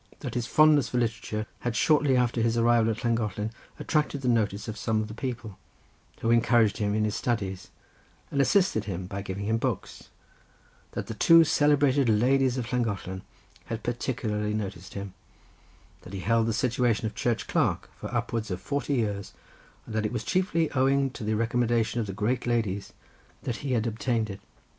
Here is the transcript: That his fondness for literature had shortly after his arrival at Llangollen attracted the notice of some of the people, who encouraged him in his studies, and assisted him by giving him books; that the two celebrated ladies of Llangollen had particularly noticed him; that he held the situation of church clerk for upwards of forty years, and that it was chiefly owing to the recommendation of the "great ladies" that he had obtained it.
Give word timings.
That 0.21 0.33
his 0.33 0.47
fondness 0.47 0.89
for 0.89 0.97
literature 0.97 1.45
had 1.59 1.75
shortly 1.75 2.17
after 2.17 2.41
his 2.41 2.57
arrival 2.57 2.89
at 2.89 3.03
Llangollen 3.03 3.51
attracted 3.77 4.21
the 4.21 4.27
notice 4.27 4.67
of 4.67 4.75
some 4.75 4.99
of 4.99 5.07
the 5.07 5.13
people, 5.13 5.59
who 6.21 6.31
encouraged 6.31 6.77
him 6.77 6.95
in 6.95 7.05
his 7.05 7.13
studies, 7.15 7.69
and 8.31 8.41
assisted 8.41 8.85
him 8.85 9.05
by 9.05 9.21
giving 9.21 9.45
him 9.45 9.59
books; 9.59 10.09
that 10.93 11.05
the 11.05 11.13
two 11.13 11.43
celebrated 11.43 12.09
ladies 12.09 12.57
of 12.57 12.73
Llangollen 12.73 13.21
had 13.65 13.83
particularly 13.83 14.55
noticed 14.55 14.95
him; 14.95 15.13
that 16.01 16.13
he 16.13 16.21
held 16.21 16.47
the 16.47 16.51
situation 16.51 17.05
of 17.05 17.13
church 17.13 17.45
clerk 17.45 17.87
for 17.95 18.11
upwards 18.11 18.49
of 18.49 18.59
forty 18.59 18.95
years, 18.95 19.33
and 19.85 19.93
that 19.93 20.03
it 20.03 20.11
was 20.11 20.23
chiefly 20.23 20.71
owing 20.71 21.11
to 21.11 21.23
the 21.23 21.35
recommendation 21.35 21.99
of 22.01 22.07
the 22.07 22.13
"great 22.13 22.47
ladies" 22.47 22.91
that 23.43 23.57
he 23.57 23.73
had 23.73 23.85
obtained 23.85 24.31
it. 24.31 24.39